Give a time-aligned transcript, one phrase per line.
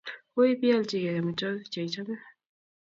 [0.35, 2.15] Wui ipialchigei amitwogik che ichame